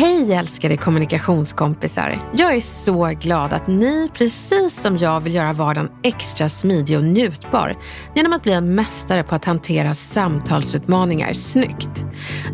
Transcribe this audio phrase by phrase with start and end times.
[0.00, 2.30] Hej älskade kommunikationskompisar!
[2.36, 7.04] Jag är så glad att ni, precis som jag, vill göra vardagen extra smidig och
[7.04, 7.76] njutbar
[8.14, 12.06] genom att bli en mästare på att hantera samtalsutmaningar snyggt.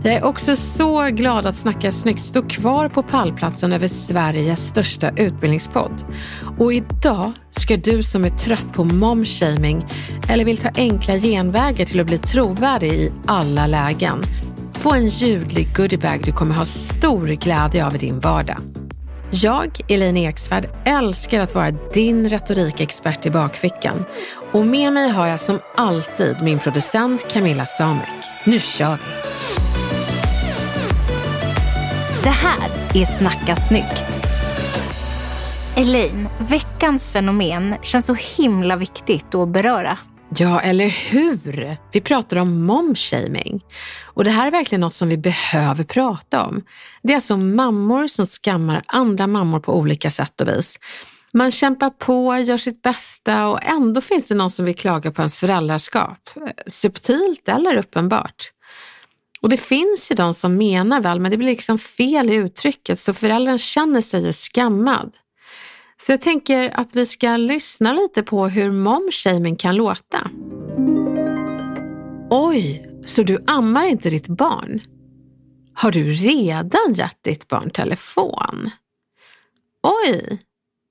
[0.04, 5.10] Jag är också så glad att Snacka snyggt står kvar på pallplatsen över Sveriges största
[5.10, 6.04] utbildningspodd.
[6.58, 9.86] Och idag ska du som är trött på momshaming
[10.28, 14.22] eller vill ta enkla genvägar till att bli trovärdig i alla lägen
[14.84, 18.56] få en ljudlig goodiebag du kommer ha stor glädje av i din vardag.
[19.30, 24.04] Jag, Elaine Eksvärd, älskar att vara din retorikexpert i bakfickan.
[24.52, 28.08] Och med mig har jag som alltid min producent Camilla Samek.
[28.46, 29.02] Nu kör vi!
[32.22, 34.26] Det här är Snacka snyggt.
[35.76, 39.98] Elaine, veckans fenomen känns så himla viktigt att beröra.
[40.38, 41.76] Ja, eller hur?
[41.92, 43.64] Vi pratar om momshaming.
[44.04, 46.62] Och det här är verkligen något som vi behöver prata om.
[47.02, 50.78] Det är alltså mammor som skammar andra mammor på olika sätt och vis.
[51.32, 55.22] Man kämpar på, gör sitt bästa och ändå finns det någon som vill klaga på
[55.22, 56.30] ens föräldraskap.
[56.66, 58.50] Subtilt eller uppenbart.
[59.40, 62.98] Och det finns ju de som menar väl, men det blir liksom fel i uttrycket
[62.98, 65.12] så föräldern känner sig ju skammad.
[65.96, 70.30] Så jag tänker att vi ska lyssna lite på hur momshaming kan låta.
[72.30, 74.80] Oj, så du ammar inte ditt barn?
[75.74, 78.70] Har du redan gett ditt barn telefon?
[79.82, 80.38] Oj,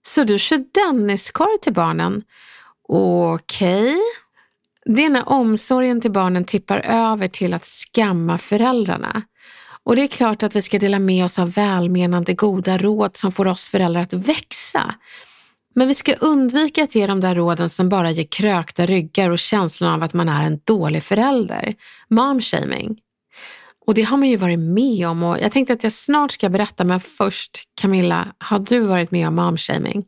[0.06, 2.24] så du kör Denniskorg till barnen?
[2.88, 3.84] Okej.
[3.84, 3.98] Okay.
[4.86, 9.22] Det är när omsorgen till barnen tippar över till att skamma föräldrarna.
[9.86, 13.32] Och det är klart att vi ska dela med oss av välmenande goda råd som
[13.32, 14.96] får oss föräldrar att växa.
[15.76, 19.40] Men vi ska undvika att ge de där råden som bara ger krökta ryggar och
[19.40, 21.76] känslan av att man är en dålig förälder.
[22.10, 23.00] Momshaming.
[23.86, 26.50] Och det har man ju varit med om och jag tänkte att jag snart ska
[26.50, 30.06] berätta men först Camilla, har du varit med om momshaming?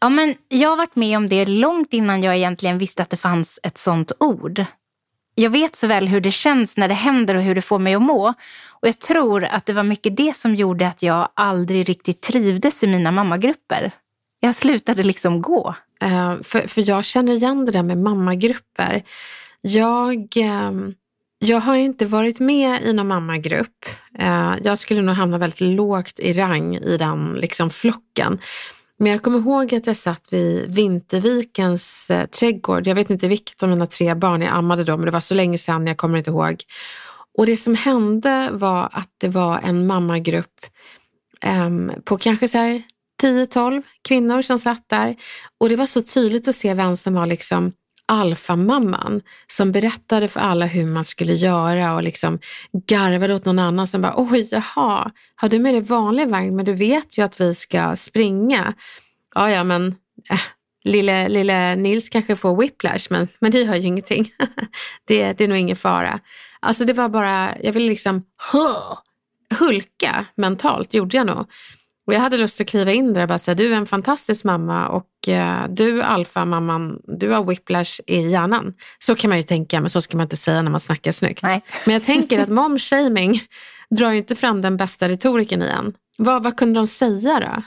[0.00, 3.16] Ja, men jag har varit med om det långt innan jag egentligen visste att det
[3.16, 4.64] fanns ett sånt ord.
[5.40, 7.94] Jag vet så väl hur det känns när det händer och hur det får mig
[7.94, 8.28] att må.
[8.70, 12.84] Och jag tror att det var mycket det som gjorde att jag aldrig riktigt trivdes
[12.84, 13.92] i mina mammagrupper.
[14.40, 15.74] Jag slutade liksom gå.
[16.04, 19.02] Uh, för, för jag känner igen det där med mammagrupper.
[19.60, 20.88] Jag, uh,
[21.38, 23.86] jag har inte varit med i någon mammagrupp.
[24.22, 28.38] Uh, jag skulle nog hamna väldigt lågt i rang i den liksom, flocken.
[28.98, 32.86] Men jag kommer ihåg att jag satt vid Vintervikens eh, trädgård.
[32.86, 35.34] Jag vet inte vilket av mina tre barn jag ammade då, men det var så
[35.34, 36.62] länge sedan, jag kommer inte ihåg.
[37.38, 40.66] Och det som hände var att det var en mammagrupp
[41.44, 41.70] eh,
[42.04, 42.82] på kanske så här
[43.22, 45.16] 10-12 kvinnor som satt där.
[45.60, 47.72] Och det var så tydligt att se vem som var liksom
[48.08, 52.38] alfamamman som berättade för alla hur man skulle göra och liksom
[52.86, 56.64] garvade åt någon annan som bara, oj jaha, har du med dig vanlig vagn men
[56.64, 58.74] du vet ju att vi ska springa.
[59.34, 59.86] Ja, ja, men
[60.30, 60.40] äh,
[60.84, 64.32] lille, lille Nils kanske får whiplash men, men det gör ju ingenting.
[65.04, 66.20] det, det är nog ingen fara.
[66.60, 68.22] Alltså det var bara, jag ville liksom
[69.58, 71.46] hulka mentalt, gjorde jag nog.
[72.08, 74.44] Och jag hade lust att kliva in där och bara säga, du är en fantastisk
[74.44, 78.74] mamma och eh, du alfamamman, du har whiplash i hjärnan.
[78.98, 81.42] Så kan man ju tänka, men så ska man inte säga när man snackar snyggt.
[81.42, 81.62] Nej.
[81.84, 83.42] Men jag tänker att momshaming
[83.90, 85.92] drar ju inte fram den bästa retoriken igen.
[86.18, 87.62] Vad, vad kunde de säga då?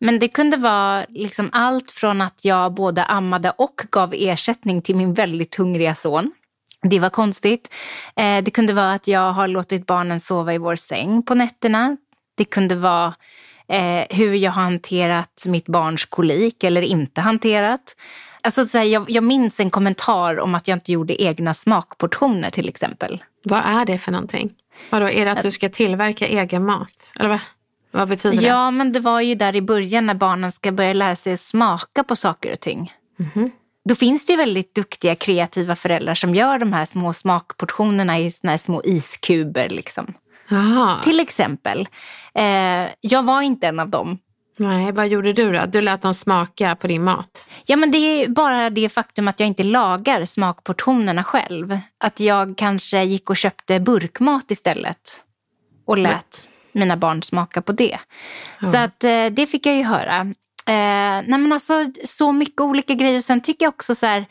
[0.00, 4.96] Men det kunde vara liksom allt från att jag både ammade och gav ersättning till
[4.96, 6.32] min väldigt hungriga son.
[6.82, 7.74] Det var konstigt.
[8.16, 11.96] Eh, det kunde vara att jag har låtit barnen sova i vår säng på nätterna.
[12.36, 13.14] Det kunde vara
[13.68, 17.96] eh, hur jag har hanterat mitt barns kolik eller inte hanterat.
[18.40, 22.50] Alltså, så här, jag, jag minns en kommentar om att jag inte gjorde egna smakportioner
[22.50, 23.22] till exempel.
[23.42, 24.54] Vad är det för någonting?
[24.90, 27.12] Vadå, är det att du ska tillverka egen mat?
[27.18, 27.40] Eller vad,
[27.90, 28.46] vad betyder det?
[28.46, 32.04] Ja, men det var ju där i början när barnen ska börja lära sig smaka
[32.04, 32.92] på saker och ting.
[33.16, 33.50] Mhm.
[33.84, 38.30] Då finns det ju väldigt duktiga kreativa föräldrar som gör de här små smakportionerna i
[38.30, 39.68] såna här små iskuber.
[39.68, 40.14] Liksom.
[40.48, 41.00] Jaha.
[41.02, 41.88] Till exempel.
[42.34, 44.18] Eh, jag var inte en av dem.
[44.58, 45.66] Nej, vad gjorde du då?
[45.66, 47.48] Du lät dem smaka på din mat.
[47.64, 51.78] Ja, men det är bara det faktum att jag inte lagar smakportionerna själv.
[51.98, 55.22] Att jag kanske gick och köpte burkmat istället
[55.86, 57.98] och lät mina barn smaka på det.
[58.72, 60.20] Så att, eh, det fick jag ju höra.
[60.66, 63.20] Eh, nej men alltså, så mycket olika grejer.
[63.20, 64.26] Sen tycker jag också så här,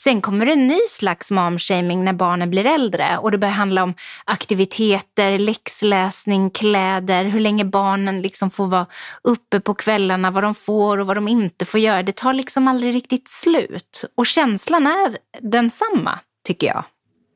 [0.00, 3.82] Sen kommer det en ny slags momshaming när barnen blir äldre och det börjar handla
[3.82, 8.86] om aktiviteter, läxläsning, kläder, hur länge barnen liksom får vara
[9.22, 12.02] uppe på kvällarna, vad de får och vad de inte får göra.
[12.02, 14.04] Det tar liksom aldrig riktigt slut.
[14.14, 16.84] Och känslan är densamma, tycker jag.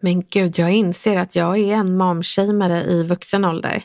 [0.00, 3.82] Men gud, jag inser att jag är en momshameare i vuxen ålder.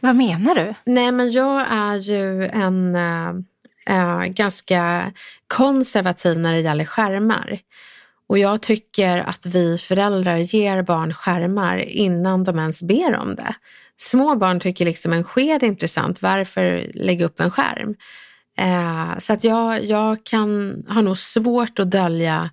[0.00, 0.74] Vad menar du?
[0.84, 2.96] Nej, men jag är ju en
[3.86, 5.12] äh, ganska
[5.46, 7.60] konservativ när det gäller skärmar.
[8.34, 13.54] Och jag tycker att vi föräldrar ger barn skärmar innan de ens ber om det.
[13.96, 17.94] Små barn tycker liksom en sked är intressant, varför lägga upp en skärm?
[18.58, 22.50] Eh, så att jag, jag kan ha nog svårt att dölja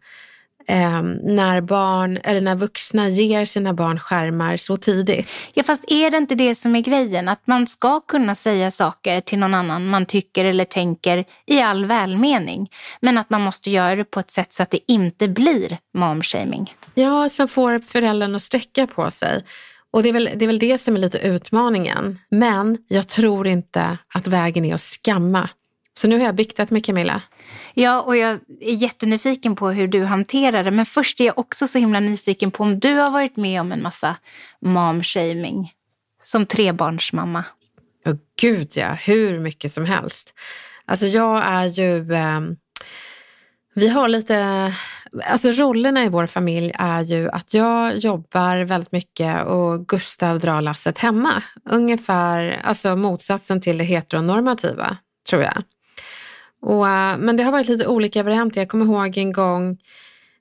[0.72, 5.30] eh, när barn eller när vuxna ger sina barn skärmar så tidigt.
[5.54, 7.28] Ja, fast är det inte det som är grejen?
[7.28, 11.86] Att man ska kunna säga saker till någon annan man tycker eller tänker i all
[11.86, 12.72] välmening.
[13.00, 16.76] Men att man måste göra det på ett sätt så att det inte blir momshaming.
[16.94, 19.42] Ja, som får föräldern att sträcka på sig.
[19.92, 22.20] Och det är, väl, det är väl det som är lite utmaningen.
[22.30, 25.50] Men jag tror inte att vägen är att skamma.
[25.94, 27.22] Så nu har jag biktat med Camilla.
[27.74, 30.72] Ja, och jag är jättenyfiken på hur du hanterar det.
[30.72, 33.72] Men först är jag också så himla nyfiken på om du har varit med om
[33.72, 34.16] en massa
[34.62, 35.74] momshaming
[36.24, 37.44] som trebarnsmamma.
[38.06, 40.34] Oh, gud ja, hur mycket som helst.
[40.86, 42.14] Alltså jag är ju...
[42.14, 42.42] Eh,
[43.74, 44.74] vi har lite...
[45.26, 50.62] Alltså rollerna i vår familj är ju att jag jobbar väldigt mycket och Gustav drar
[50.62, 51.44] lasset hemma.
[51.70, 54.98] Ungefär alltså motsatsen till det heteronormativa,
[55.30, 55.64] tror jag.
[56.62, 58.62] Och, eh, men det har varit lite olika varianter.
[58.62, 59.78] Jag kommer ihåg en gång,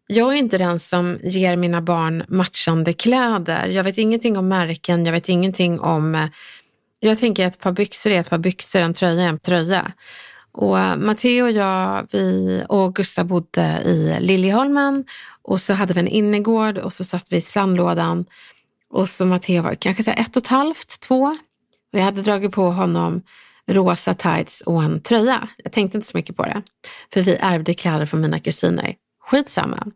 [0.06, 3.69] jag är inte den som ger mina barn matchande kläder.
[3.69, 6.14] Jag vet ingenting om märken, jag vet ingenting om...
[6.14, 6.28] Eh,
[7.02, 9.93] jag tänker att ett par byxor är ett par byxor, en tröja är en tröja.
[10.52, 15.05] Och eh, Matteo och jag vi, och Gustav bodde i Liljeholmen
[15.43, 18.25] och så hade vi en innergård och så satt vi i sandlådan.
[18.90, 21.37] Och så Matteo var kanske så ett och ett halvt, två.
[21.93, 23.23] Och jag hade dragit på honom
[23.70, 25.49] rosa tights och en tröja.
[25.56, 26.62] Jag tänkte inte så mycket på det,
[27.12, 28.94] för vi ärvde kläder från mina kusiner.
[29.22, 29.87] Skitsamma.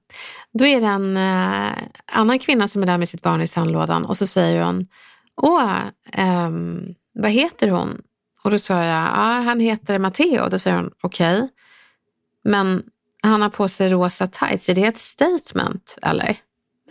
[0.52, 1.72] Då är det en eh,
[2.06, 4.86] annan kvinna som är där med sitt barn i sandlådan och så säger hon,
[5.36, 5.76] åh,
[6.12, 8.02] ehm, vad heter hon?
[8.42, 10.48] Och då sa jag, ja, han heter Matteo.
[10.48, 11.48] Då säger hon, okej,
[12.44, 12.82] men
[13.22, 16.36] han har på sig rosa tights, är det ett statement eller?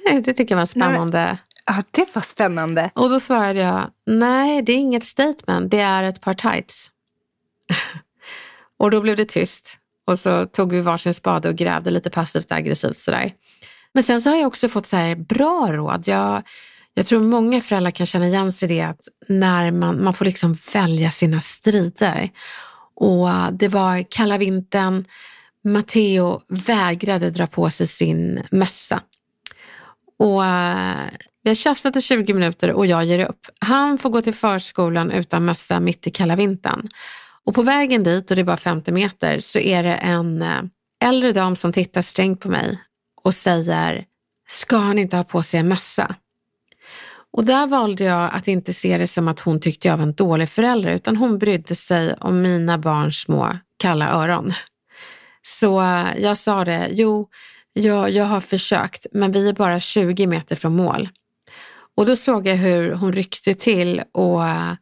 [0.05, 1.37] Nej, det tycker jag var spännande.
[1.65, 2.91] Ja, det var spännande.
[2.95, 6.91] Och då svarade jag, nej det är inget statement, det är ett par tights.
[8.77, 9.79] och då blev det tyst.
[10.05, 13.31] Och så tog vi varsin spade och grävde lite passivt aggressivt sådär.
[13.93, 16.07] Men sen så har jag också fått så här bra råd.
[16.07, 16.43] Jag,
[16.93, 20.25] jag tror många föräldrar kan känna igen sig i det att när man, man får
[20.25, 22.29] liksom välja sina strider.
[22.95, 25.05] Och det var kalla vintern,
[25.63, 29.01] Matteo vägrade dra på sig sin mössa.
[30.19, 30.43] Och
[31.43, 33.47] vi har tjafsat i 20 minuter och jag ger upp.
[33.59, 36.89] Han får gå till förskolan utan mössa mitt i kalla vintern.
[37.45, 40.61] Och på vägen dit, och det är bara 50 meter, så är det en eh,
[41.03, 42.79] äldre dam som tittar strängt på mig
[43.23, 44.05] och säger,
[44.47, 46.15] ska han inte ha på sig en mössa?
[47.33, 50.13] Och där valde jag att inte se det som att hon tyckte jag var en
[50.13, 54.53] dålig förälder, utan hon brydde sig om mina barns små kalla öron.
[55.41, 57.29] Så eh, jag sa det, jo,
[57.73, 61.09] jag, jag har försökt, men vi är bara 20 meter från mål.
[61.97, 64.73] Och då såg jag hur hon ryckte till och eh,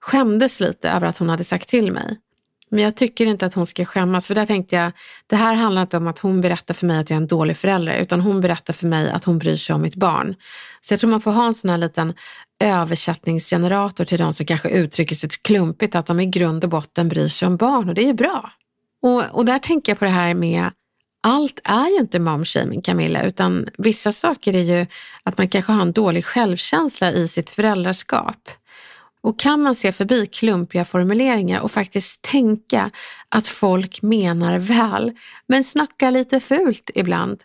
[0.00, 2.18] skämdes lite över att hon hade sagt till mig.
[2.70, 4.92] Men jag tycker inte att hon ska skämmas, för där tänkte jag,
[5.26, 7.56] det här handlar inte om att hon berättar för mig att jag är en dålig
[7.56, 10.34] förälder, utan hon berättar för mig att hon bryr sig om mitt barn.
[10.80, 12.14] Så jag tror man får ha en sån här liten
[12.60, 17.28] översättningsgenerator till de som kanske uttrycker sig klumpigt, att de i grund och botten bryr
[17.28, 18.50] sig om barn och det är ju bra.
[19.02, 20.70] Och, och där tänker jag på det här med
[21.22, 24.86] allt är ju inte momshaming Camilla, utan vissa saker är ju
[25.22, 28.50] att man kanske har en dålig självkänsla i sitt föräldraskap.
[29.22, 32.90] Och kan man se förbi klumpiga formuleringar och faktiskt tänka
[33.28, 35.12] att folk menar väl,
[35.46, 37.42] men snackar lite fult ibland,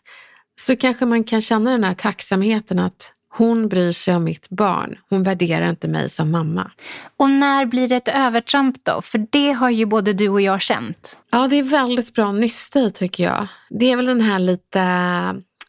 [0.62, 4.98] så kanske man kan känna den här tacksamheten att hon bryr sig om mitt barn.
[5.10, 6.72] Hon värderar inte mig som mamma.
[7.18, 9.02] Och när blir det ett övertramp då?
[9.02, 11.20] För det har ju både du och jag känt.
[11.32, 13.48] Ja, det är väldigt bra nysta tycker jag.
[13.70, 14.82] Det är väl den här lite,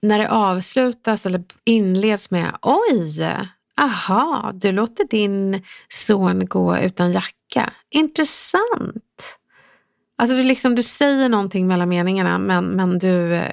[0.02, 3.36] när det avslutas eller inleds med oj,
[3.80, 7.72] aha, du låter din son gå utan jacka.
[7.90, 9.38] Intressant.
[10.20, 13.52] Alltså du, liksom, du säger någonting mellan meningarna men, men du eh,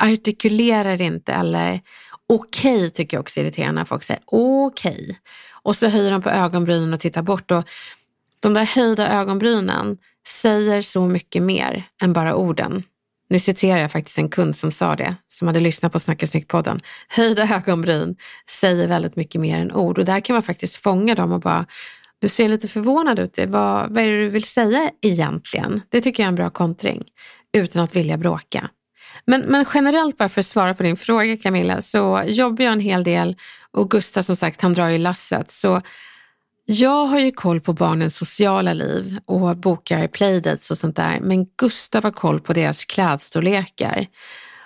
[0.00, 1.80] artikulerar inte eller
[2.28, 4.92] okej okay, tycker jag också är irriterande när folk säger okej.
[4.92, 5.14] Okay.
[5.62, 7.50] Och så höjer de på ögonbrynen och tittar bort.
[7.50, 7.64] Och
[8.40, 12.82] de där höjda ögonbrynen säger så mycket mer än bara orden.
[13.28, 16.80] Nu citerar jag faktiskt en kund som sa det, som hade lyssnat på Snacka snyggt-podden.
[17.08, 18.16] Höjda ögonbryn
[18.50, 21.66] säger väldigt mycket mer än ord och där kan man faktiskt fånga dem och bara,
[22.18, 25.80] du ser lite förvånad ut, vad, vad är det du vill säga egentligen?
[25.88, 27.04] Det tycker jag är en bra kontring,
[27.52, 28.70] utan att vilja bråka.
[29.24, 32.80] Men, men generellt bara för att svara på din fråga Camilla, så jobbar jag en
[32.80, 33.36] hel del
[33.70, 35.50] och Gustav som sagt, han drar ju lasset.
[35.50, 35.80] Så
[36.66, 41.46] jag har ju koll på barnens sociala liv och bokar playdates och sånt där, men
[41.58, 44.06] Gustav har koll på deras klädstorlekar.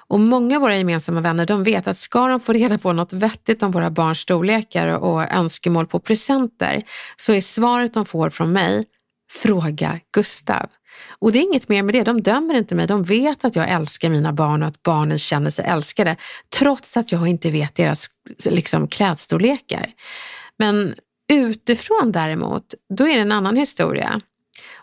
[0.09, 3.12] Och många av våra gemensamma vänner de vet att ska de få reda på något
[3.12, 6.83] vettigt om våra barns storlekar och önskemål på presenter
[7.17, 8.85] så är svaret de får från mig,
[9.31, 10.67] fråga Gustav.
[11.09, 13.71] Och det är inget mer med det, de dömer inte mig, de vet att jag
[13.71, 16.17] älskar mina barn och att barnen känner sig älskade,
[16.59, 18.11] trots att jag inte vet deras
[18.45, 19.87] liksom, klädstorlekar.
[20.59, 20.95] Men
[21.33, 24.21] utifrån däremot, då är det en annan historia.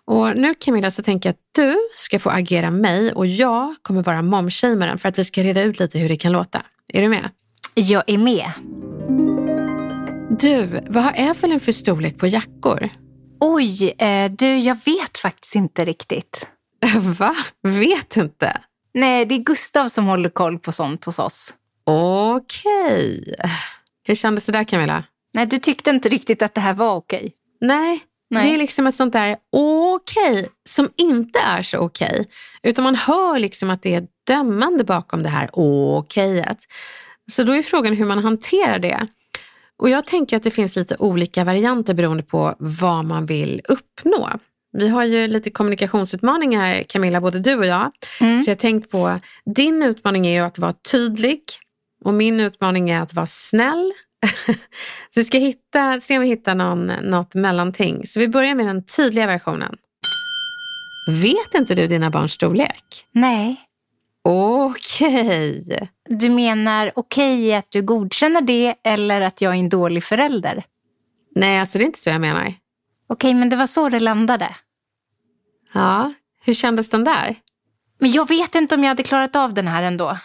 [0.06, 4.04] Och nu Camilla så tänker jag att du ska få agera mig och jag kommer
[4.04, 6.62] vara momshamaren för att vi ska reda ut lite hur det kan låta.
[6.94, 7.30] Är du med?
[7.74, 8.52] Jag är med.
[10.40, 12.90] Du, vad har Evelyn för storlek på jackor?
[13.40, 16.48] Oj, eh, du jag vet faktiskt inte riktigt.
[17.20, 17.36] Va?
[17.64, 18.62] Vet inte?
[18.94, 21.54] Nej, det är Gustav som håller koll på sånt hos oss.
[21.84, 23.22] Okej.
[23.22, 23.52] Okay.
[24.04, 25.04] Hur kändes det där Camilla?
[25.34, 27.18] Nej, du tyckte inte riktigt att det här var okej.
[27.18, 27.32] Okay.
[27.62, 28.00] Nej,
[28.30, 32.10] Nej, det är liksom ett sånt där okej okay, som inte är så okej.
[32.10, 32.26] Okay,
[32.64, 36.58] utan man hör liksom att det är dömande bakom det här okejet.
[37.32, 39.08] Så då är frågan hur man hanterar det.
[39.78, 44.30] Och jag tänker att det finns lite olika varianter beroende på vad man vill uppnå.
[44.78, 47.92] Vi har ju lite kommunikationsutmaningar Camilla, både du och jag.
[48.22, 48.40] Mm.
[48.40, 49.20] Så jag tänkt på,
[49.56, 51.40] din utmaning är ju att vara tydlig
[52.04, 53.94] och min utmaning är att vara snäll.
[55.10, 58.08] så vi ska hitta, se om vi hittar någon, något mellanting.
[58.08, 59.76] Så vi börjar med den tydliga versionen.
[61.08, 63.06] Vet inte du dina barns storlek?
[63.12, 63.65] Nej.
[64.28, 65.62] Okej.
[65.66, 65.88] Okay.
[66.10, 70.66] Du menar okej okay, att du godkänner det eller att jag är en dålig förälder?
[71.36, 72.42] Nej, alltså det är inte så jag menar.
[72.42, 72.58] Okej,
[73.10, 74.56] okay, men det var så det landade.
[75.74, 77.36] Ja, hur kändes den där?
[78.00, 80.18] Men jag vet inte om jag hade klarat av den här ändå.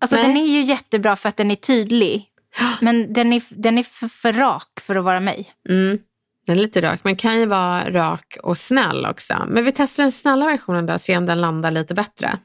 [0.00, 0.26] Alltså Nej.
[0.26, 2.26] den är ju jättebra för att den är tydlig.
[2.80, 5.50] Men den är, den är för, för rak för att vara mig.
[5.68, 5.98] Mm.
[6.46, 9.44] Den är lite rak, men kan ju vara rak och snäll också.
[9.48, 12.38] Men vi testar den snälla versionen då, ser om den landar lite bättre.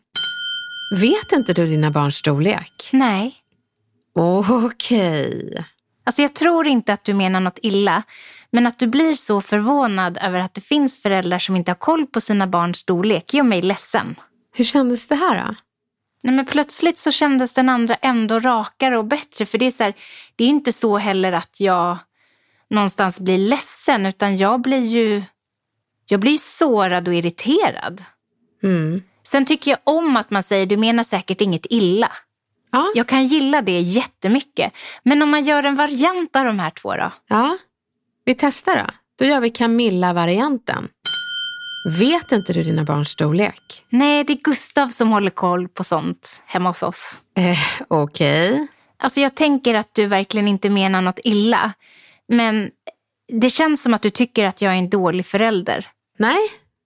[0.91, 2.89] Vet inte du dina barns storlek?
[2.91, 3.36] Nej.
[4.13, 5.27] Okej.
[5.27, 5.63] Okay.
[6.03, 8.03] Alltså jag tror inte att du menar något illa,
[8.51, 12.05] men att du blir så förvånad över att det finns föräldrar som inte har koll
[12.05, 14.15] på sina barns storlek gör mig ledsen.
[14.55, 15.55] Hur kändes det här då?
[16.24, 19.45] Nej, men plötsligt så kändes den andra ändå rakare och bättre.
[19.45, 19.93] För det är, så här,
[20.36, 21.98] det är inte så heller att jag
[22.69, 25.24] någonstans blir ledsen, utan jag blir ju
[26.05, 28.03] jag blir sårad och irriterad.
[28.63, 29.01] Mm.
[29.31, 32.11] Sen tycker jag om att man säger du menar säkert inget illa.
[32.71, 32.91] Ja.
[32.95, 34.73] Jag kan gilla det jättemycket.
[35.03, 37.11] Men om man gör en variant av de här två då?
[37.27, 37.57] Ja,
[38.25, 38.85] vi testar då.
[39.19, 40.88] Då gör vi Camilla-varianten.
[42.00, 43.85] Vet inte du dina barns storlek?
[43.89, 47.19] Nej, det är Gustav som håller koll på sånt hemma hos oss.
[47.38, 47.57] Eh,
[47.88, 48.51] Okej.
[48.53, 48.67] Okay.
[49.00, 51.73] Alltså jag tänker att du verkligen inte menar något illa.
[52.27, 52.69] Men
[53.41, 55.88] det känns som att du tycker att jag är en dålig förälder.
[56.17, 56.39] Nej,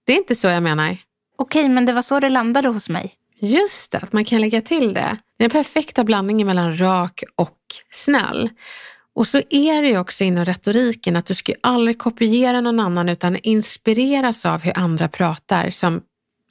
[0.06, 0.98] det är inte så jag menar.
[1.38, 3.13] Okej, men det var så det landade hos mig.
[3.39, 5.18] Just det, att man kan lägga till det.
[5.38, 7.58] Det är den perfekta blandningen mellan rak och
[7.92, 8.50] snäll.
[9.15, 13.10] Och så är det ju också inom retoriken att du ska aldrig kopiera någon annan
[13.10, 16.01] utan inspireras av hur andra pratar som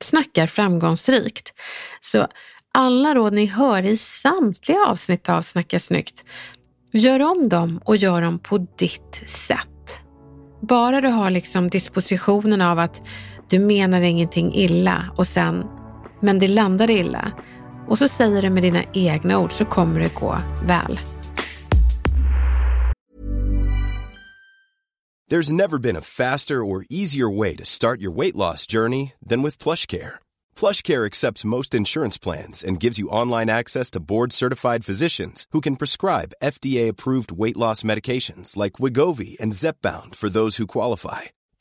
[0.00, 1.52] snackar framgångsrikt.
[2.00, 2.28] Så
[2.72, 6.24] alla råd ni hör i samtliga avsnitt av Snacka snyggt,
[6.92, 10.00] gör om dem och gör dem på ditt sätt.
[10.62, 13.02] Bara du har liksom dispositionen av att
[13.50, 15.64] du menar ingenting illa och sen,
[16.20, 17.32] men det landar illa.
[17.88, 20.36] Och så säger du med dina egna ord så kommer det gå
[20.66, 20.98] väl.
[25.30, 29.42] There's never been a faster or easier way to start your weight loss journey than
[29.42, 30.18] with PlushCare.
[30.54, 35.76] PlushCare accepts most insurance plans and gives you online access to board-certified physicians who can
[35.76, 41.22] prescribe FDA-approved weight loss medications like Wigovi and Zepbound for those who qualify.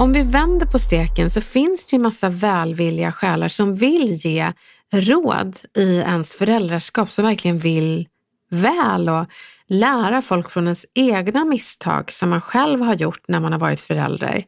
[0.00, 4.52] om vi vänder på steken så finns det ju massa välvilliga själar som vill ge
[4.92, 8.08] råd i ens föräldraskap, som verkligen vill
[8.50, 9.26] väl och
[9.68, 13.80] lära folk från ens egna misstag som man själv har gjort när man har varit
[13.80, 14.44] förälder.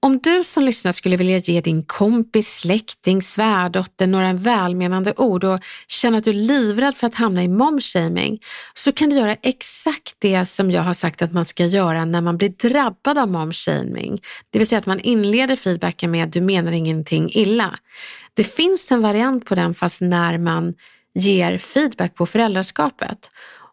[0.00, 5.60] Om du som lyssnar skulle vilja ge din kompis, släkting, svärdotter några välmenande ord och
[5.88, 8.40] känner att du är livrädd för att hamna i momshaming
[8.74, 12.20] så kan du göra exakt det som jag har sagt att man ska göra när
[12.20, 14.20] man blir drabbad av momshaming.
[14.50, 17.78] Det vill säga att man inleder feedbacken med du menar ingenting illa.
[18.34, 20.74] Det finns en variant på den fast när man
[21.14, 23.30] ger feedback på föräldraskapet.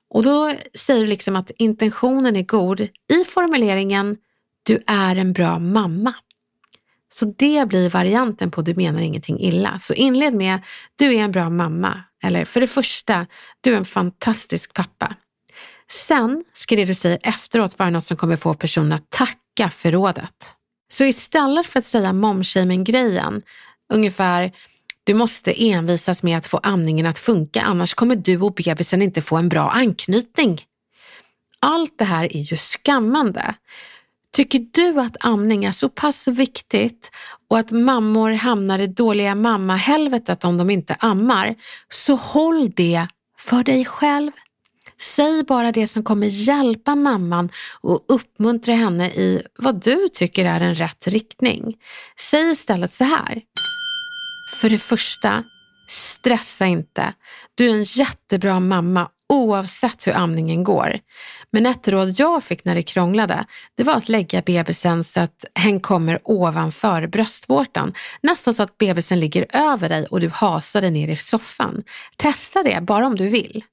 [0.10, 4.18] Och då säger du liksom att intentionen är god i formuleringen
[4.66, 6.14] du är en bra mamma.
[7.10, 9.80] Så det blir varianten på du menar ingenting illa.
[9.80, 10.60] Så inled med
[10.96, 12.04] du är en bra mamma.
[12.24, 13.28] Eller för det första,
[13.62, 15.16] du är en fantastisk pappa.
[15.88, 19.92] Sen ska det du säger efteråt vara något som kommer få personen att tacka för
[19.92, 20.56] rådet.
[20.90, 23.42] Så istället för att säga momshaming-grejen,
[23.94, 24.52] ungefär
[25.04, 29.22] du måste envisas med att få amningen att funka annars kommer du och bebisen inte
[29.22, 30.62] få en bra anknytning.
[31.60, 33.56] Allt det här är ju skammande.
[34.36, 37.12] Tycker du att amning är så pass viktigt
[37.50, 41.56] och att mammor hamnar i dåliga mammahelvetet om de inte ammar,
[41.90, 43.08] så håll det
[43.40, 44.32] för dig själv.
[45.02, 47.50] Säg bara det som kommer hjälpa mamman
[47.82, 51.76] och uppmuntra henne i vad du tycker är en rätt riktning.
[52.20, 53.42] Säg istället så här.
[54.62, 55.44] För det första,
[55.88, 57.14] stressa inte.
[57.56, 61.00] Du är en jättebra mamma oavsett hur amningen går.
[61.56, 65.46] Men ett råd jag fick när det krånglade, det var att lägga bebisen så att
[65.60, 67.94] hen kommer ovanför bröstvårtan.
[68.22, 71.84] Nästan så att bebisen ligger över dig och du hasar dig ner i soffan.
[72.18, 73.64] Testa det, bara om du vill.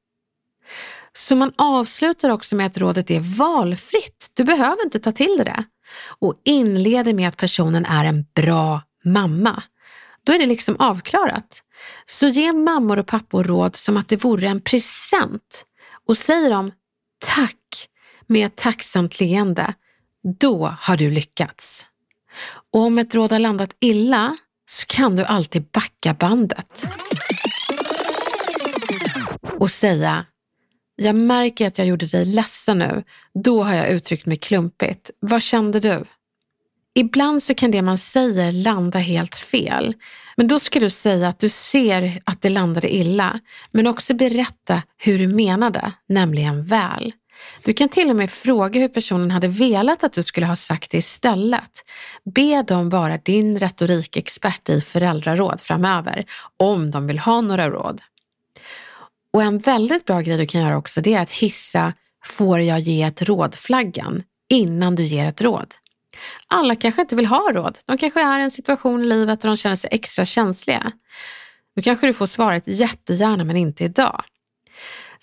[1.13, 4.31] Så man avslutar också med att rådet är valfritt.
[4.35, 5.65] Du behöver inte ta till det.
[6.19, 9.63] Och inleder med att personen är en bra mamma.
[10.25, 11.63] Då är det liksom avklarat.
[12.07, 15.65] Så ge mammor och pappor råd som att det vore en present
[16.09, 16.73] och säg dem
[17.23, 17.57] tack
[18.27, 19.75] med ett tacksamt leende.
[20.39, 21.87] Då har du lyckats.
[22.73, 24.37] Och om ett råd har landat illa
[24.71, 26.87] så kan du alltid backa bandet
[29.59, 30.27] och säga
[30.97, 33.03] jag märker att jag gjorde dig ledsen nu.
[33.35, 35.11] Då har jag uttryckt mig klumpigt.
[35.21, 36.05] Vad kände du?
[36.95, 39.95] Ibland så kan det man säger landa helt fel.
[40.37, 44.83] Men då ska du säga att du ser att det landade illa, men också berätta
[44.99, 47.13] hur du menade, nämligen väl.
[47.65, 50.91] Du kan till och med fråga hur personen hade velat att du skulle ha sagt
[50.91, 51.85] det istället.
[52.25, 56.25] Be dem vara din retorikexpert i föräldraråd framöver,
[56.57, 58.01] om de vill ha några råd.
[59.33, 61.93] Och en väldigt bra grej du kan göra också, det är att hissa
[62.25, 65.75] får jag ge ett råd-flaggan innan du ger ett råd.
[66.47, 67.79] Alla kanske inte vill ha råd.
[67.87, 70.93] De kanske är i en situation i livet där de känner sig extra känsliga.
[71.77, 74.25] Då kanske du får svaret jättegärna men inte idag.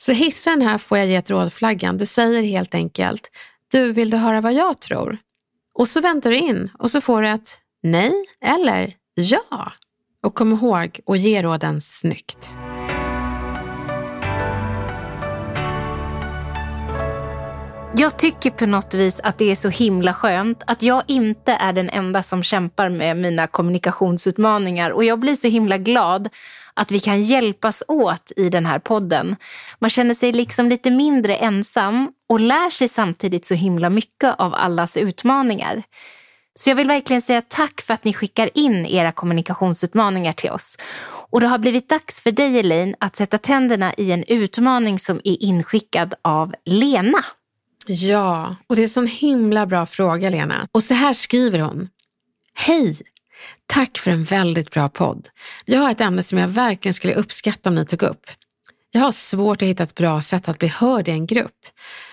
[0.01, 1.97] Så hissa den här får jag ge ett rådflaggan.
[1.97, 3.31] Du säger helt enkelt,
[3.71, 5.17] du vill du höra vad jag tror?
[5.73, 8.13] Och så väntar du in och så får du ett nej
[8.45, 9.71] eller ja.
[10.23, 12.49] Och kom ihåg att ge råden snyggt.
[17.95, 21.73] Jag tycker på något vis att det är så himla skönt att jag inte är
[21.73, 26.29] den enda som kämpar med mina kommunikationsutmaningar och jag blir så himla glad
[26.79, 29.35] att vi kan hjälpas åt i den här podden.
[29.79, 34.53] Man känner sig liksom lite mindre ensam och lär sig samtidigt så himla mycket av
[34.55, 35.83] allas utmaningar.
[36.55, 40.77] Så jag vill verkligen säga tack för att ni skickar in era kommunikationsutmaningar till oss.
[41.31, 45.21] Och det har blivit dags för dig Elaine att sätta tänderna i en utmaning som
[45.23, 47.25] är inskickad av Lena.
[47.87, 50.67] Ja, och det är en sån himla bra fråga Lena.
[50.71, 51.89] Och så här skriver hon.
[52.53, 52.97] Hej!
[53.71, 55.27] Tack för en väldigt bra podd.
[55.65, 58.25] Jag har ett ämne som jag verkligen skulle uppskatta om ni tog upp.
[58.91, 61.65] Jag har svårt att hitta ett bra sätt att bli hörd i en grupp.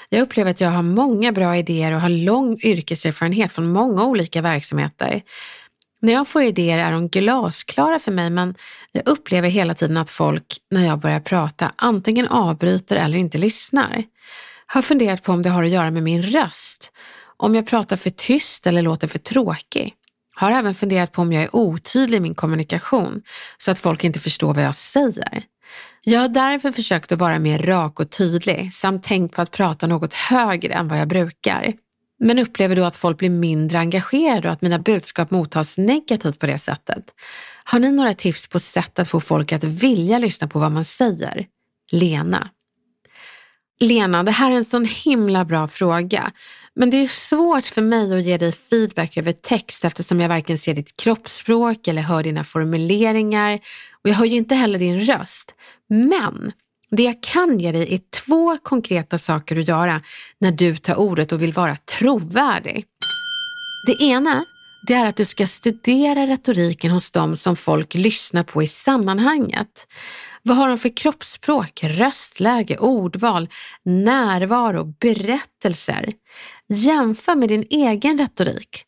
[0.08, 4.42] Jag upplever att jag har många bra idéer och har lång yrkeserfarenhet från många olika
[4.42, 5.22] verksamheter.
[6.02, 8.54] När jag får idéer är de glasklara för mig men
[8.92, 14.04] jag upplever hela tiden att folk, när jag börjar prata, antingen avbryter eller inte lyssnar.
[14.66, 16.92] Har funderat på om det har att göra med min röst.
[17.36, 19.95] Om jag pratar för tyst eller låter för tråkig.
[20.38, 23.22] Har även funderat på om jag är otydlig i min kommunikation
[23.58, 25.42] så att folk inte förstår vad jag säger.
[26.04, 29.86] Jag har därför försökt att vara mer rak och tydlig samt tänkt på att prata
[29.86, 31.72] något högre än vad jag brukar.
[32.18, 36.46] Men upplever då att folk blir mindre engagerade och att mina budskap mottas negativt på
[36.46, 37.04] det sättet.
[37.64, 40.84] Har ni några tips på sätt att få folk att vilja lyssna på vad man
[40.84, 41.46] säger?
[41.92, 42.48] Lena.
[43.80, 46.30] Lena, det här är en sån himla bra fråga.
[46.76, 50.58] Men det är svårt för mig att ge dig feedback över text eftersom jag varken
[50.58, 53.54] ser ditt kroppsspråk eller hör dina formuleringar
[54.02, 55.54] och jag hör ju inte heller din röst.
[55.88, 56.52] Men
[56.90, 60.02] det jag kan ge dig är två konkreta saker att göra
[60.40, 62.84] när du tar ordet och vill vara trovärdig.
[63.86, 64.44] Det ena
[64.86, 69.86] det är att du ska studera retoriken hos dem som folk lyssnar på i sammanhanget.
[70.42, 73.48] Vad har de för kroppsspråk, röstläge, ordval,
[73.84, 76.12] närvaro, berättelser?
[76.68, 78.82] Jämför med din egen retorik.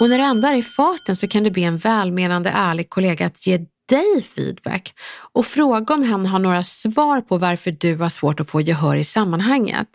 [0.00, 3.26] Och när du ändå är i farten så kan du be en välmenande ärlig kollega
[3.26, 4.94] att ge dig feedback
[5.32, 8.96] och fråga om hen har några svar på varför du har svårt att få gehör
[8.96, 9.88] i sammanhanget.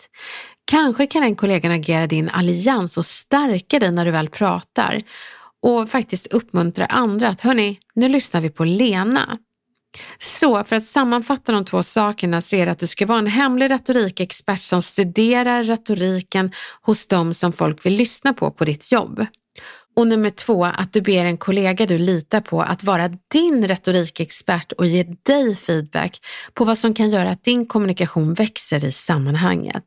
[0.65, 5.01] Kanske kan den kollegan agera din allians och stärka dig när du väl pratar
[5.61, 9.37] och faktiskt uppmuntra andra att hörni, nu lyssnar vi på Lena.
[10.19, 13.27] Så för att sammanfatta de två sakerna så är det att du ska vara en
[13.27, 16.51] hemlig retorikexpert som studerar retoriken
[16.81, 19.25] hos dem som folk vill lyssna på på ditt jobb.
[19.95, 24.71] Och nummer två, att du ber en kollega du litar på att vara din retorikexpert
[24.71, 26.19] och ge dig feedback
[26.53, 29.83] på vad som kan göra att din kommunikation växer i sammanhanget.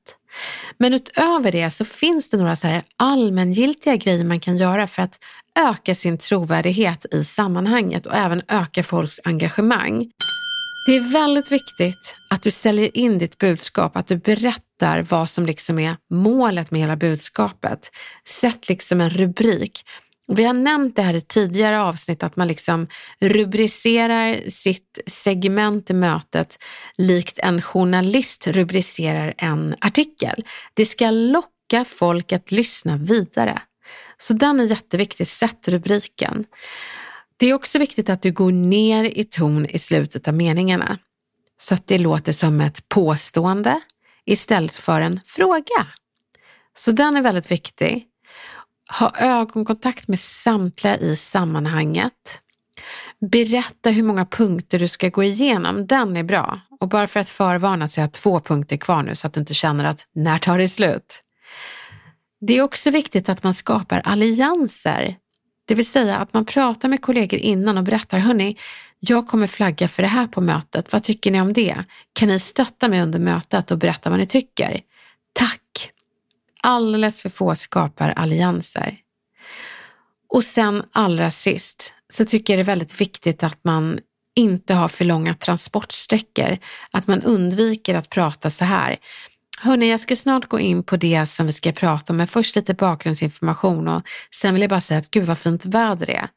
[0.78, 5.02] Men utöver det så finns det några så här allmängiltiga grejer man kan göra för
[5.02, 5.18] att
[5.58, 10.10] öka sin trovärdighet i sammanhanget och även öka folks engagemang.
[10.86, 15.46] Det är väldigt viktigt att du säljer in ditt budskap, att du berättar vad som
[15.46, 17.90] liksom är målet med hela budskapet.
[18.28, 19.84] Sätt liksom en rubrik.
[20.26, 22.86] Vi har nämnt det här i tidigare avsnitt att man liksom
[23.20, 26.58] rubricerar sitt segment i mötet
[26.96, 30.44] likt en journalist rubricerar en artikel.
[30.74, 33.62] Det ska locka folk att lyssna vidare.
[34.16, 36.44] Så den är jätteviktig, sätt rubriken.
[37.44, 40.98] Det är också viktigt att du går ner i ton i slutet av meningarna
[41.56, 43.80] så att det låter som ett påstående
[44.24, 45.86] istället för en fråga.
[46.76, 48.04] Så den är väldigt viktig.
[48.98, 52.40] Ha ögonkontakt med samtliga i sammanhanget.
[53.30, 55.86] Berätta hur många punkter du ska gå igenom.
[55.86, 56.60] Den är bra.
[56.80, 59.40] Och bara för att förvarna så har jag två punkter kvar nu så att du
[59.40, 61.22] inte känner att när tar det slut?
[62.40, 65.16] Det är också viktigt att man skapar allianser.
[65.64, 68.56] Det vill säga att man pratar med kollegor innan och berättar, hörni,
[69.00, 70.92] jag kommer flagga för det här på mötet.
[70.92, 71.84] Vad tycker ni om det?
[72.12, 74.80] Kan ni stötta mig under mötet och berätta vad ni tycker?
[75.32, 75.90] Tack!
[76.62, 78.98] Alldeles för få skapar allianser.
[80.28, 84.00] Och sen allra sist så tycker jag det är väldigt viktigt att man
[84.34, 86.58] inte har för långa transportsträckor.
[86.90, 88.96] Att man undviker att prata så här.
[89.60, 92.56] Hörni, jag ska snart gå in på det som vi ska prata om, men först
[92.56, 96.28] lite bakgrundsinformation och sen vill jag bara säga att gud vad fint väder det är.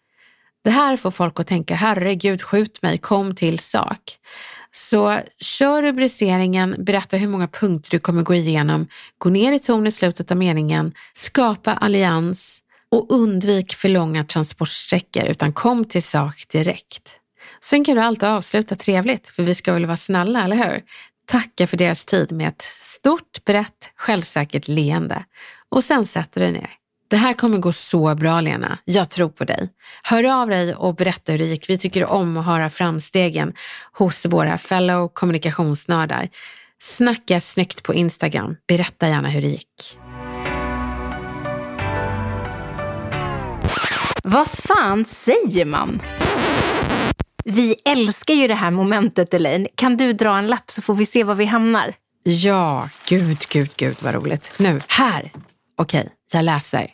[0.63, 3.99] Det här får folk att tänka, herregud skjut mig, kom till sak.
[4.71, 9.87] Så kör rubriceringen, berätta hur många punkter du kommer gå igenom, gå ner i ton
[9.87, 12.59] i slutet av meningen, skapa allians
[12.91, 17.09] och undvik för långa transportsträckor utan kom till sak direkt.
[17.61, 20.81] Sen kan du alltid avsluta trevligt, för vi ska väl vara snälla, eller hur?
[21.27, 25.23] Tacka för deras tid med ett stort, brett, självsäkert leende
[25.69, 26.69] och sen sätter du dig ner.
[27.09, 29.69] Det här kommer gå så bra Lena, jag tror på dig.
[30.03, 31.69] Hör av dig och berätta hur det gick.
[31.69, 33.53] Vi tycker om att höra framstegen
[33.93, 36.29] hos våra fellow kommunikationsnördar.
[36.79, 38.55] Snacka snyggt på Instagram.
[38.67, 39.97] Berätta gärna hur det gick.
[44.23, 46.01] Vad fan säger man?
[47.49, 49.67] Vi älskar ju det här momentet Elaine.
[49.75, 51.95] Kan du dra en lapp så får vi se var vi hamnar?
[52.23, 54.51] Ja, gud, gud, gud vad roligt.
[54.57, 55.31] Nu, här.
[55.77, 56.87] Okej, jag läser.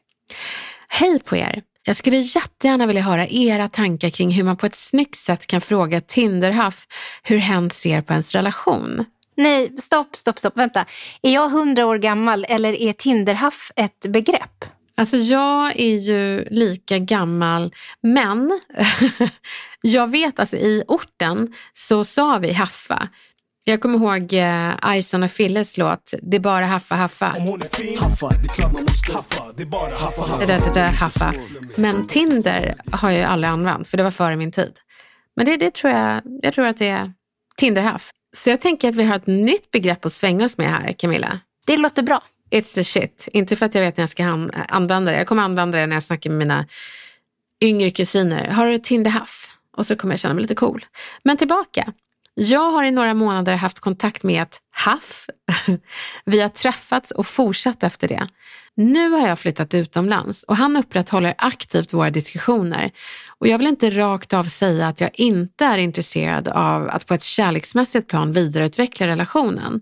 [0.88, 1.62] Hej på er!
[1.86, 5.62] Jag skulle jättegärna vilja höra era tankar kring hur man på ett snyggt sätt kan
[5.62, 6.88] fråga Tinderhaff
[7.24, 9.06] hur hen ser på ens relation.
[9.38, 10.58] Nej, stopp, stopp, stopp.
[10.58, 10.86] Vänta.
[11.22, 14.66] Är jag hundra år gammal eller är Tinderhaff ett begrepp?
[14.98, 18.60] Alltså jag är ju lika gammal, men
[19.82, 23.08] jag vet alltså i orten så sa vi haffa.
[23.64, 27.34] Jag kommer ihåg eh, Ison och Filles låt Det är bara haffa haffa.
[30.48, 31.34] Det det haffa.
[31.76, 34.80] Men Tinder har jag ju aldrig använt för det var före min tid.
[35.36, 37.14] Men det, det tror jag, jag tror att det är
[37.58, 38.12] Tinderhaff.
[38.36, 41.40] Så jag tänker att vi har ett nytt begrepp att svänga oss med här, Camilla.
[41.66, 42.24] Det låter bra.
[42.54, 43.28] It's the shit.
[43.34, 44.26] Inte för att jag vet när jag ska
[44.70, 45.18] använda det.
[45.18, 46.66] Jag kommer använda det när jag snackar med mina
[47.64, 48.48] yngre kusiner.
[48.48, 49.50] Har du Tinderhaff?
[49.78, 50.86] Och så kommer jag känna mig lite cool.
[51.24, 51.94] Men tillbaka.
[52.36, 55.26] Jag har i några månader haft kontakt med ett haff.
[56.26, 58.28] Vi har träffats och fortsatt efter det.
[58.76, 62.92] Nu har jag flyttat utomlands och han upprätthåller aktivt våra diskussioner.
[63.40, 67.14] Och jag vill inte rakt av säga att jag inte är intresserad av att på
[67.14, 69.82] ett kärleksmässigt plan vidareutveckla relationen.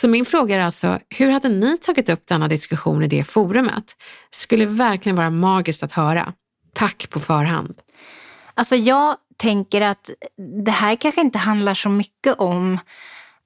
[0.00, 3.96] Så min fråga är alltså, hur hade ni tagit upp denna diskussion i det forumet?
[4.30, 6.32] Skulle verkligen vara magiskt att höra.
[6.72, 7.74] Tack på förhand.
[8.54, 10.10] Alltså jag tänker att
[10.64, 12.78] det här kanske inte handlar så mycket om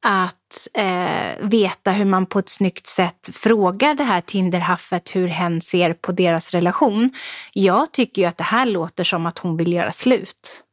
[0.03, 5.61] att eh, veta hur man på ett snyggt sätt frågar det här Tinderhaffet hur hen
[5.61, 7.11] ser på deras relation.
[7.53, 10.65] Jag tycker ju att det här låter som att hon vill göra slut.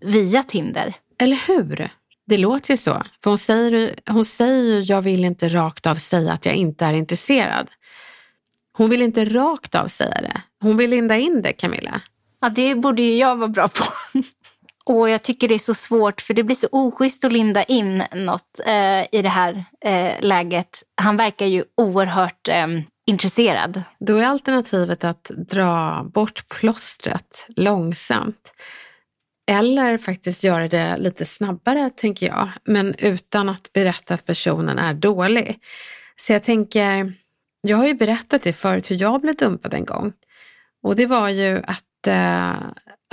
[0.00, 0.94] Via Tinder.
[1.18, 1.90] Eller hur?
[2.28, 3.02] Det låter ju så.
[3.22, 6.84] För hon säger, hon säger ju, jag vill inte rakt av säga att jag inte
[6.84, 7.70] är intresserad.
[8.72, 10.42] Hon vill inte rakt av säga det.
[10.60, 12.00] Hon vill linda in det, Camilla.
[12.40, 13.84] Ja, det borde ju jag vara bra på.
[14.84, 18.04] Och jag tycker det är så svårt för det blir så oschysst att linda in
[18.14, 20.82] något eh, i det här eh, läget.
[20.96, 22.66] Han verkar ju oerhört eh,
[23.06, 23.82] intresserad.
[23.98, 28.52] Då är alternativet att dra bort plåstret långsamt.
[29.48, 34.94] Eller faktiskt göra det lite snabbare, tänker jag, men utan att berätta att personen är
[34.94, 35.58] dålig.
[36.16, 37.12] Så jag tänker,
[37.60, 40.12] jag har ju berättat det förut hur jag blev dumpad en gång.
[40.82, 42.56] Och det var ju att eh,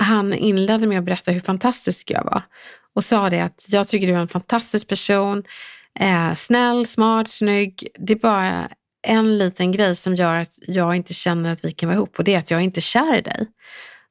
[0.02, 2.42] han inledde med att berätta hur fantastisk jag var
[2.96, 5.42] och sa det att jag tycker du är en fantastisk person,
[6.00, 7.88] eh, snäll, smart, snygg.
[7.98, 8.68] Det är bara
[9.06, 12.24] en liten grej som gör att jag inte känner att vi kan vara ihop och
[12.24, 13.46] det är att jag inte är kär i dig.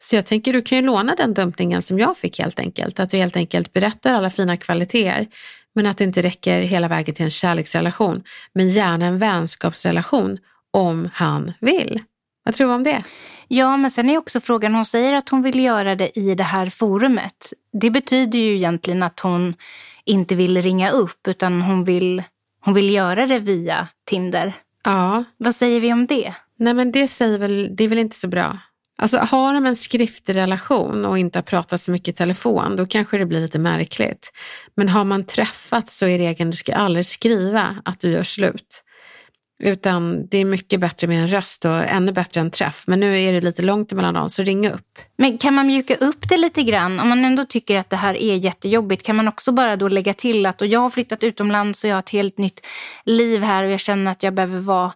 [0.09, 2.99] Så jag tänker du kan ju låna den dumpningen som jag fick helt enkelt.
[2.99, 5.27] Att du helt enkelt berättar alla fina kvaliteter
[5.75, 8.23] men att det inte räcker hela vägen till en kärleksrelation.
[8.53, 10.37] Men gärna en vänskapsrelation
[10.71, 12.01] om han vill.
[12.43, 13.03] Vad tror du om det?
[13.47, 16.43] Ja, men sen är också frågan, hon säger att hon vill göra det i det
[16.43, 17.53] här forumet.
[17.81, 19.53] Det betyder ju egentligen att hon
[20.05, 22.23] inte vill ringa upp utan hon vill,
[22.61, 24.53] hon vill göra det via Tinder.
[24.83, 25.23] Ja.
[25.37, 26.33] Vad säger vi om det?
[26.57, 28.57] Nej men det säger väl, det är väl inte så bra.
[28.97, 32.85] Alltså har de en skriftlig relation och inte har pratat så mycket i telefon, då
[32.85, 34.31] kanske det blir lite märkligt.
[34.75, 38.81] Men har man träffats så är regeln, du ska aldrig skriva att du gör slut.
[39.63, 42.83] Utan det är mycket bättre med en röst och ännu bättre en träff.
[42.87, 44.99] Men nu är det lite långt emellan dem, så ring upp.
[45.17, 46.99] Men kan man mjuka upp det lite grann?
[46.99, 50.13] Om man ändå tycker att det här är jättejobbigt, kan man också bara då lägga
[50.13, 52.65] till att och jag har flyttat utomlands och jag har ett helt nytt
[53.05, 54.91] liv här och jag känner att jag behöver vara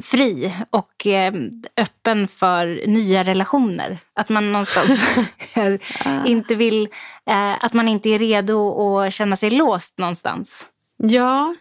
[0.00, 1.32] fri och eh,
[1.76, 3.98] öppen för nya relationer.
[4.14, 5.16] Att man någonstans
[6.26, 6.88] inte vill,
[7.26, 10.64] eh, att man inte är redo att känna sig låst någonstans.
[11.02, 11.54] Ja,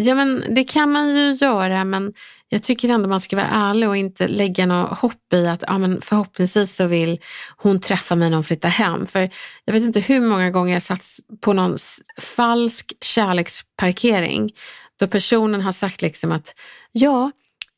[0.00, 2.12] Ja, men det kan man ju göra, men
[2.48, 5.78] jag tycker ändå man ska vara ärlig och inte lägga något hopp i att ja,
[5.78, 7.18] men förhoppningsvis så vill
[7.56, 9.06] hon träffa mig när hon flyttar hem.
[9.06, 9.30] För
[9.64, 11.04] jag vet inte hur många gånger jag satt
[11.40, 11.76] på någon
[12.20, 14.50] falsk kärleksparkering
[14.98, 16.54] då personen har sagt liksom att
[16.92, 17.30] ja,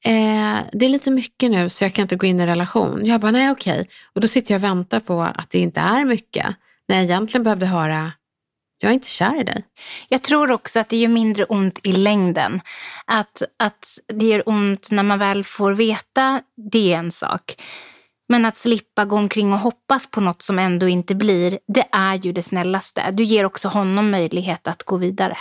[0.04, 3.06] eh, det är lite mycket nu så jag kan inte gå in i relation.
[3.06, 3.88] Jag bara, nej okej.
[4.14, 6.46] Och då sitter jag och väntar på att det inte är mycket.
[6.88, 8.12] När jag egentligen behövde höra
[8.82, 9.64] jag är inte kär i dig.
[10.08, 12.60] Jag tror också att det gör mindre ont i längden.
[13.04, 17.62] Att, att det gör ont när man väl får veta, det är en sak.
[18.28, 22.14] Men att slippa gå omkring och hoppas på något som ändå inte blir, det är
[22.14, 23.10] ju det snällaste.
[23.10, 25.38] Du ger också honom möjlighet att gå vidare.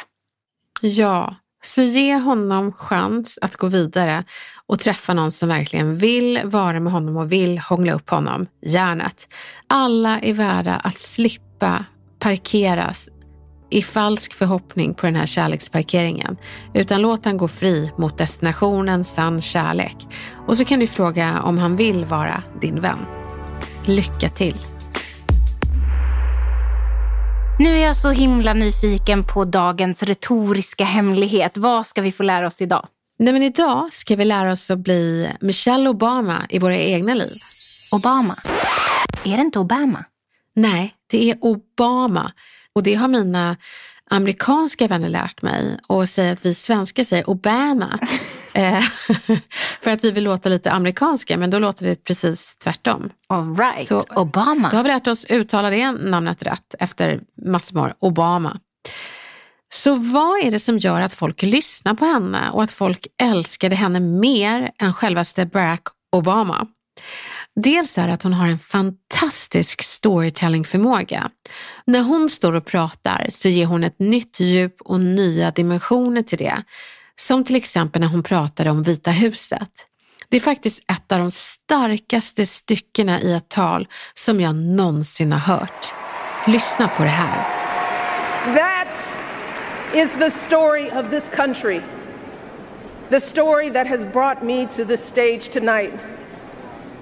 [0.81, 4.23] Ja, så ge honom chans att gå vidare
[4.67, 9.27] och träffa någon som verkligen vill vara med honom och vill hångla upp honom, järnet.
[9.67, 11.85] Alla är värda att slippa
[12.19, 13.09] parkeras
[13.69, 16.37] i falsk förhoppning på den här kärleksparkeringen,
[16.73, 20.07] utan låt han gå fri mot destinationen sann kärlek.
[20.47, 23.05] Och så kan du fråga om han vill vara din vän.
[23.85, 24.68] Lycka till!
[27.59, 31.57] Nu är jag så himla nyfiken på dagens retoriska hemlighet.
[31.57, 32.87] Vad ska vi få lära oss idag?
[33.17, 37.33] Nej, men idag ska vi lära oss att bli Michelle Obama i våra egna liv.
[37.93, 38.35] Obama?
[39.23, 40.05] Är det inte Obama?
[40.55, 42.31] Nej, det är Obama.
[42.73, 43.57] Och det har mina
[44.09, 47.99] amerikanska vänner lärt mig och säger att vi svenskar säger Obama.
[48.53, 48.81] Eh,
[49.81, 53.09] för att vi vill låta lite amerikanska, men då låter vi precis tvärtom.
[53.27, 53.87] All right.
[53.87, 54.69] Så, Obama.
[54.69, 57.93] Då har vi lärt oss uttala det namnet rätt efter massor år.
[57.99, 58.59] Obama.
[59.73, 63.75] Så vad är det som gör att folk lyssnar på henne och att folk älskade
[63.75, 66.67] henne mer än självaste Barack Obama?
[67.63, 71.29] Dels är det att hon har en fantastisk storytellingförmåga.
[71.85, 76.37] När hon står och pratar så ger hon ett nytt djup och nya dimensioner till
[76.37, 76.63] det.
[77.15, 79.69] Som till exempel när hon pratade om Vita huset.
[80.29, 85.39] Det är faktiskt ett av de starkaste styckena i ett tal som jag någonsin har
[85.39, 85.93] hört.
[86.47, 87.43] Lyssna på det här.
[88.55, 88.87] That
[89.93, 91.81] is the story of this country.
[93.09, 96.18] The story that has brought me to this stage tonight.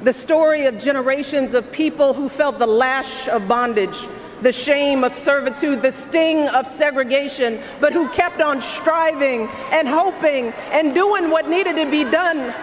[0.03, 3.97] The story of generations of people who felt the lash of bondage,
[4.43, 10.53] the shame of servitude, the sting of segregation, but who kept on striving and hoping
[10.71, 12.53] and doing what needed to be done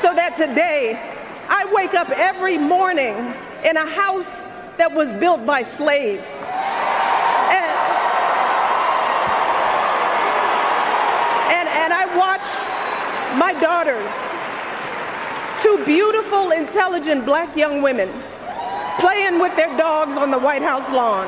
[0.00, 0.96] so that today
[1.48, 3.16] I wake up every morning
[3.64, 4.30] in a house
[4.76, 6.30] that was built by slaves.
[11.50, 14.33] And, and, I watch my daughters
[15.64, 18.08] two beautiful, intelligent black young women
[19.00, 21.26] playing with their dogs on the White House lawn.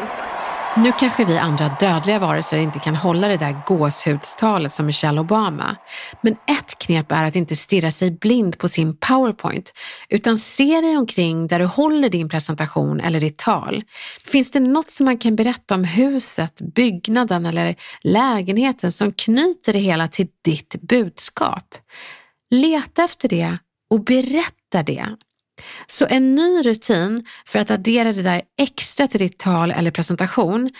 [0.76, 5.76] Nu kanske vi andra dödliga varelser inte kan hålla det där gåshudstalet som Michelle Obama.
[6.20, 9.72] Men ett knep är att inte stirra sig blind på sin powerpoint,
[10.08, 13.82] utan se dig omkring där du håller din presentation eller ditt tal.
[14.24, 19.78] Finns det något som man kan berätta om huset, byggnaden eller lägenheten som knyter det
[19.78, 21.74] hela till ditt budskap?
[22.50, 23.58] Leta efter det
[23.90, 25.06] och berätta det.
[25.86, 30.70] Så en ny rutin för att addera det där extra till ditt tal eller presentation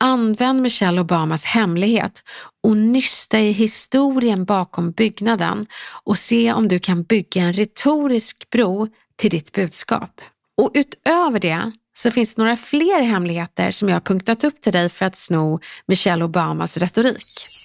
[0.00, 2.22] Använd Michelle Obamas hemlighet
[2.62, 5.66] och nysta i historien bakom byggnaden
[6.04, 10.20] och se om du kan bygga en retorisk bro till ditt budskap.
[10.56, 14.72] Och utöver det så finns det några fler hemligheter som jag har punktat upp till
[14.72, 17.63] dig för att sno Michelle Obamas retorik.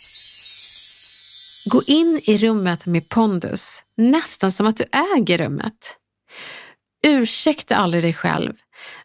[1.69, 4.83] Gå in i rummet med pondus, nästan som att du
[5.17, 5.97] äger rummet.
[7.07, 8.53] Ursäkta aldrig dig själv,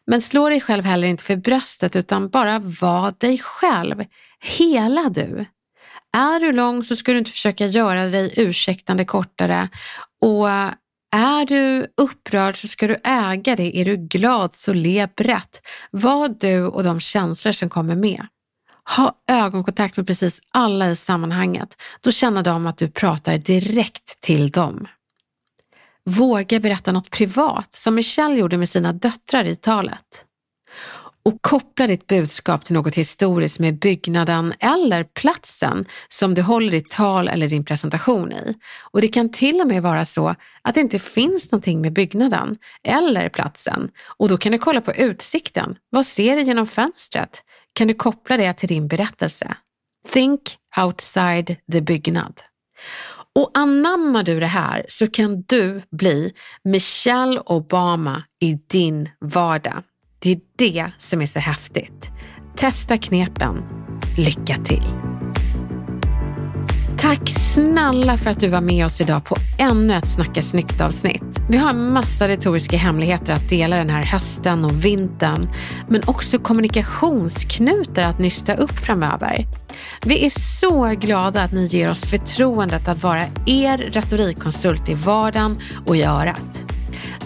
[0.07, 4.05] men slå dig själv heller inte för bröstet utan bara var dig själv,
[4.41, 5.45] hela du.
[6.17, 9.69] Är du lång så ska du inte försöka göra dig ursäktande kortare
[10.21, 10.49] och
[11.17, 13.81] är du upprörd så ska du äga det.
[13.81, 15.61] Är du glad så le brett.
[15.91, 18.27] Var du och de känslor som kommer med.
[18.97, 21.77] Ha ögonkontakt med precis alla i sammanhanget.
[22.01, 24.87] Då känner de att du pratar direkt till dem.
[26.05, 30.25] Våga berätta något privat som Michelle gjorde med sina döttrar i talet.
[31.27, 36.91] Och koppla ditt budskap till något historiskt med byggnaden eller platsen som du håller ditt
[36.91, 38.55] tal eller din presentation i.
[38.93, 42.57] Och det kan till och med vara så att det inte finns någonting med byggnaden
[42.83, 45.77] eller platsen och då kan du kolla på utsikten.
[45.91, 47.43] Vad ser du genom fönstret?
[47.75, 49.55] Kan du koppla det till din berättelse.
[50.13, 50.41] Think
[50.85, 52.41] outside the byggnad.
[53.35, 56.33] Och anammar du det här så kan du bli
[56.65, 59.83] Michelle Obama i din vardag.
[60.19, 62.11] Det är det som är så häftigt.
[62.57, 63.65] Testa knepen.
[64.19, 65.04] Lycka till!
[67.05, 71.23] Tack snälla för att du var med oss idag på ännu ett Snacka snyggt avsnitt.
[71.51, 75.49] Vi har en massa retoriska hemligheter att dela den här hösten och vintern,
[75.89, 79.47] men också kommunikationsknutar att nysta upp framöver.
[80.05, 85.59] Vi är så glada att ni ger oss förtroendet att vara er retorikkonsult i vardagen
[85.87, 86.64] och i örat.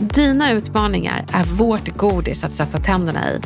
[0.01, 3.41] Dina utmaningar är vårt godis att sätta tänderna i.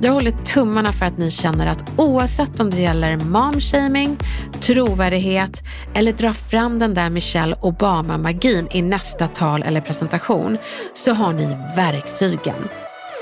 [0.00, 4.16] Jag håller tummarna för att ni känner att oavsett om det gäller momshaming,
[4.60, 5.62] trovärdighet
[5.94, 10.58] eller dra fram den där Michelle Obama-magin i nästa tal eller presentation
[10.94, 12.68] så har ni verktygen.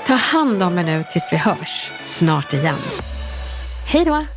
[0.07, 2.79] Ta hand om er nu tills vi hörs snart igen.
[3.85, 4.36] Hej då!